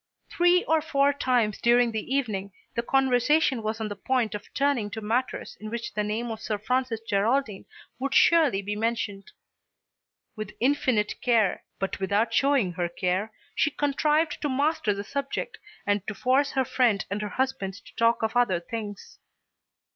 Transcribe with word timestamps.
Three 0.31 0.63
or 0.63 0.81
four 0.81 1.13
times 1.13 1.59
during 1.61 1.91
the 1.91 2.01
evening 2.11 2.53
the 2.73 2.81
conversation 2.81 3.61
was 3.61 3.79
on 3.79 3.87
the 3.87 3.95
point 3.95 4.33
of 4.33 4.51
turning 4.55 4.89
to 4.89 4.99
matters 4.99 5.55
in 5.59 5.69
which 5.69 5.93
the 5.93 6.01
name 6.03 6.31
of 6.31 6.41
Sir 6.41 6.57
Francis 6.57 7.01
Geraldine 7.01 7.67
would 7.99 8.15
surely 8.15 8.63
be 8.63 8.75
mentioned. 8.75 9.29
With 10.35 10.55
infinite 10.59 11.21
care, 11.21 11.63
but 11.77 11.99
without 11.99 12.33
showing 12.33 12.71
her 12.73 12.89
care, 12.89 13.31
she 13.53 13.69
contrived 13.69 14.41
to 14.41 14.49
master 14.49 14.95
the 14.95 15.03
subject, 15.03 15.59
and 15.85 16.01
to 16.07 16.15
force 16.15 16.53
her 16.53 16.65
friend 16.65 17.05
and 17.11 17.21
her 17.21 17.29
husband 17.29 17.75
to 17.75 17.95
talk 17.95 18.23
of 18.23 18.35
other 18.35 18.59
things. 18.59 19.19